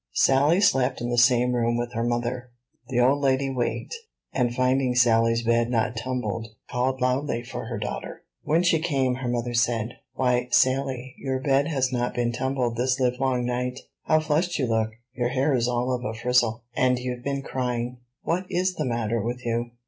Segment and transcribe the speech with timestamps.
[0.15, 2.49] Sally slept in the same room with her mother.
[2.87, 3.95] The old lady waked,
[4.33, 8.23] and finding Sally's bed not tumbled, called loudly for her daughter.
[8.41, 12.99] When she came, her mother said, "Why, Sally, your bed has not been tumbled this
[12.99, 14.89] live long night; how flushed you look!
[15.13, 19.21] your hair is all of a frizzle, and you've been crying: what is the matter
[19.21, 19.69] with you?"